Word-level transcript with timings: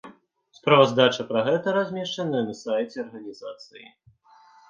Справаздача 0.59 1.25
пра 1.31 1.43
гэта 1.49 1.67
размешчаная 1.77 2.43
на 2.49 2.55
сайце 2.63 2.97
арганізацыі. 3.05 3.85